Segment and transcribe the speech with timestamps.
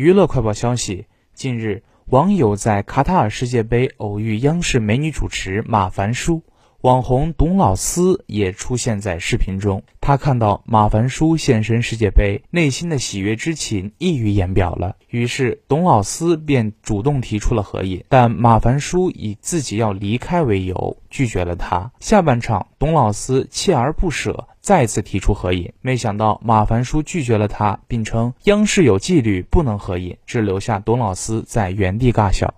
[0.00, 1.04] 娱乐快报消息：
[1.34, 6.42] 近日，网友在卡塔尔世界杯偶遇央视美女主持马凡舒，
[6.80, 9.82] 网红董老师也出现在视频中。
[10.00, 14.96] 他看到马凡舒现身世界杯，内心的喜悦之情溢于言表了。
[15.10, 21.92] 于是，董老师便主动提出了合影，但马凡舒以自己要离开为由拒绝了他。
[22.00, 24.48] 下半场，董老师锲而不舍。
[24.70, 32.54] 再次提出合影，没想到马凡舒拒绝了他，并称央视有纪律，不能合影，只留下董老师在原地尬笑。